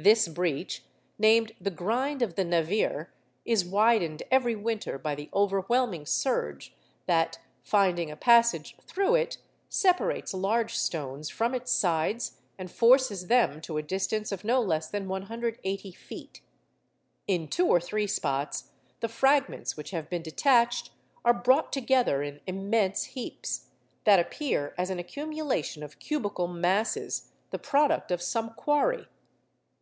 [0.00, 0.84] This breach,
[1.18, 3.08] named the Grind of the Navir,
[3.44, 6.72] is widened every winter by the overwhelming surge
[7.06, 13.60] that, finding a passage through it, separates large stones from its sides, and forces them
[13.62, 16.42] to a distance of no less than 180 feet.
[17.26, 20.92] In two or three spots, the fragments which have been detached
[21.24, 23.66] are brought together in immense heaps,
[24.04, 29.08] that appear as an accumulation of cubical masses, the product of some quarry.